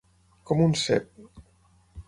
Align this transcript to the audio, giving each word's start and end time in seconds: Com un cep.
Com 0.51 0.63
un 0.67 0.73
cep. 0.85 1.13